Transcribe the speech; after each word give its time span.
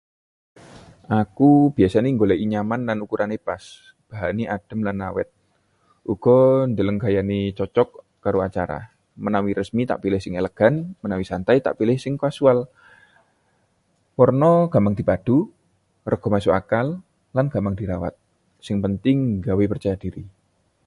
Aku 1.21 1.49
biasane 1.77 2.09
goleki 2.21 2.45
nyaman 2.53 2.81
lan 2.87 3.01
ukurane 3.05 3.37
pas, 3.47 3.63
bahané 4.09 4.43
adem 4.55 4.79
lan 4.87 4.97
awet. 5.09 5.29
Uga 6.13 6.37
ndeleng 6.71 6.99
gayane 7.03 7.39
cocok 7.57 7.89
karo 8.23 8.37
acara. 8.49 8.79
menawi 9.23 9.51
resmi 9.59 9.81
tak 9.89 10.01
pilih 10.03 10.21
sing 10.23 10.33
elegan, 10.41 10.73
menawi 11.01 11.25
santai 11.31 11.57
tak 11.65 11.73
pilih 11.79 11.97
sing 12.03 12.13
casual. 12.23 12.59
Warna 14.19 14.51
gampang 14.73 14.95
dipadu, 14.99 15.37
rega 16.11 16.27
masuk 16.33 16.53
akal, 16.61 16.87
lan 17.35 17.45
gampang 17.53 17.75
dirawat. 17.79 18.13
Sing 18.65 18.77
penting 18.85 19.17
nggawe 19.39 19.63
percaya 19.71 19.97
diri. 20.03 20.23